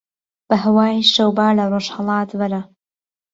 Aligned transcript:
به 0.49 0.55
ههوای 0.63 0.95
شەوبا 1.13 1.47
له 1.57 1.63
ڕۆژههڵات 1.71 2.29
وهره 2.33 2.61